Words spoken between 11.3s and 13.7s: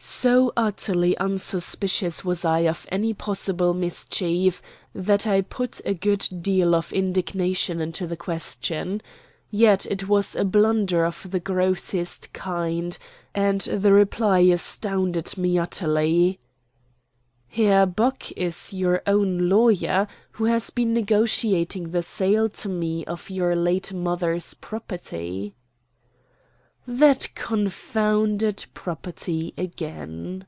the grossest kind, and